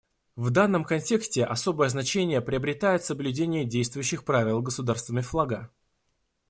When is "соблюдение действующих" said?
3.05-4.25